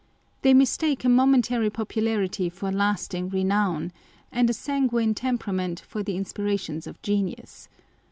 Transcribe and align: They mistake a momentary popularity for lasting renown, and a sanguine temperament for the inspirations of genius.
They 0.41 0.55
mistake 0.55 1.03
a 1.05 1.09
momentary 1.09 1.69
popularity 1.69 2.49
for 2.49 2.71
lasting 2.71 3.29
renown, 3.29 3.91
and 4.31 4.49
a 4.49 4.51
sanguine 4.53 5.13
temperament 5.13 5.81
for 5.81 6.01
the 6.01 6.17
inspirations 6.17 6.87
of 6.87 6.99
genius. 7.03 7.69